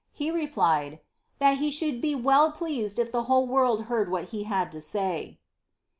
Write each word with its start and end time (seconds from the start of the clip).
He 0.11 0.31
replied, 0.31 0.93
^^ 0.93 0.99
that 1.37 1.59
he 1.59 1.69
should 1.69 2.01
be 2.01 2.15
well 2.15 2.51
pleased 2.51 2.97
if 2.97 3.11
the 3.11 3.25
whole 3.25 3.45
world 3.45 3.81
heard 3.83 4.09
what 4.09 4.29
he 4.29 4.45
had 4.45 4.71
to 4.71 4.81
say." 4.81 5.37